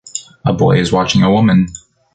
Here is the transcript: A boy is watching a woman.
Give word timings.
A 0.47 0.51
boy 0.51 0.79
is 0.79 0.91
watching 0.91 1.21
a 1.21 1.29
woman. 1.29 1.67